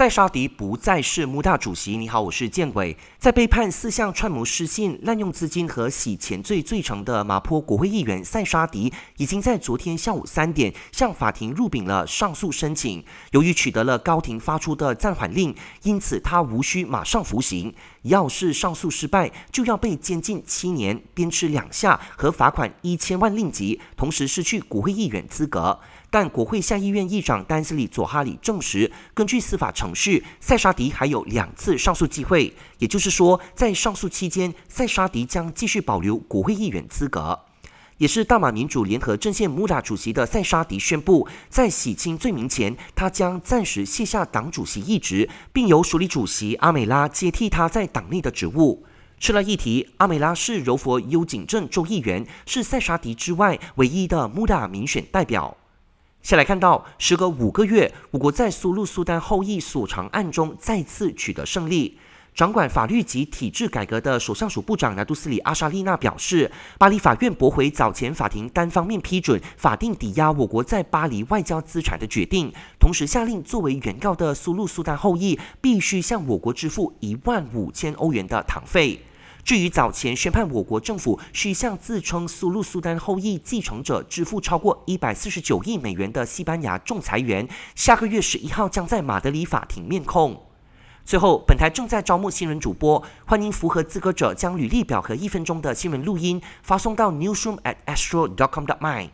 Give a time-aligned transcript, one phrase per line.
[0.00, 1.98] 塞沙迪不再是穆大主席。
[1.98, 2.96] 你好，我是建伟。
[3.18, 13.04] 在被判四项串谋失信、滥用资金和洗钱罪罪成的马坡国会议员塞沙迪，已经在昨天下午三点向法庭入禀了上诉申请。
[13.32, 17.74] 由于取得了高庭发出的暂缓令，因此他无需马上服刑。
[18.04, 25.78] 要是上诉失败，就要被监禁七年、鞭笞两下和罚款一千万令吉，同时失去国会议员资格。
[26.12, 37.40] 但国会下议院议长丹斯里佐哈里证实，根据司法程序，塞沙迪还有两次上诉机会，也就是说，在上诉期间，塞沙迪将继续保留国会议员资格。
[37.98, 48.86] 也是大马民主联合阵线穆达主席的塞沙迪宣布，在洗清罪名前，他将暂时卸下党主席一职，并由署理主席阿美拉接替他在党内的职务。
[49.18, 55.58] 吃了一提，阿美拉是柔佛优景镇州议员，是塞沙迪之外唯一的穆达民选代表。
[56.22, 61.98] 下来看到，时隔五个月，我国在苏禄苏丹后裔所藏案中再次取得胜利。
[62.34, 79.00] 掌管法律及体制改革的首相署部长拿杜斯里阿沙利娜表示，巴黎法院驳回早前法庭单方面批准法定抵押我国在巴黎外交资产的决定，同时下令作为原告的苏禄苏丹后裔必须向我国支付一万五千欧元的堂费。
[79.44, 90.42] 至于早前宣判我国政府需向自称苏禄苏丹后裔继承者支付超过一百四十九亿美元的西班牙仲裁员，下个月十一号将在马德里法庭面控。
[91.02, 99.08] 最后，本台正在招募新人主播，欢迎符合资格者将履历表和一分钟的新闻录音发送到 newsroom at astro dot com dot my。